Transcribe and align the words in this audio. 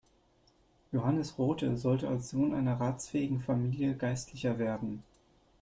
Johannes 0.91 1.37
Rothe 1.37 1.75
sollte 1.77 2.07
als 2.07 2.31
Sohn 2.31 2.55
einer 2.55 2.79
ratsfähigen 2.81 3.39
Familie 3.39 3.93
Geistlicher 3.95 4.57
werden. 4.57 5.03